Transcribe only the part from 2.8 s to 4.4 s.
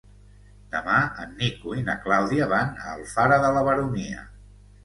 a Alfara de la Baronia.